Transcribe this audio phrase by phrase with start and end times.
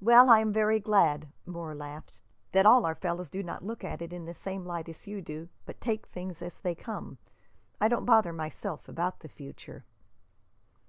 [0.00, 2.20] "Well, I am very glad," Moore laughed,
[2.52, 5.20] "that all our fellows do not look at it in the same light as you
[5.20, 7.18] do, but take things as they come.
[7.80, 9.84] I don't bother myself about the future."